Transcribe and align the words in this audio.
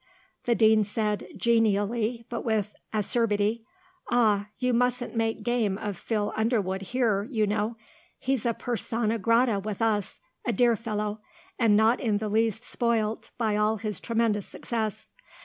The 0.45 0.55
Dean 0.55 0.83
said, 0.83 1.27
genially, 1.37 2.25
but 2.27 2.43
with 2.43 2.73
acerbity, 2.91 3.67
"Ah, 4.09 4.47
you 4.57 4.73
mustn't 4.73 5.15
make 5.15 5.43
game 5.43 5.77
of 5.77 5.95
Phil 5.95 6.33
Underwood 6.35 6.81
here, 6.81 7.21
you 7.29 7.45
know; 7.45 7.77
he's 8.17 8.43
a 8.47 8.55
persona 8.55 9.19
grata 9.19 9.59
with 9.59 9.79
us. 9.79 10.19
A 10.43 10.53
dear 10.53 10.75
fellow. 10.75 11.21
And 11.59 11.77
not 11.77 11.99
in 11.99 12.17
the 12.17 12.29
least 12.29 12.63
spoilt 12.63 13.29
by 13.37 13.55
all 13.55 13.77
his 13.77 13.99
tremendous 13.99 14.47
success. 14.47 15.05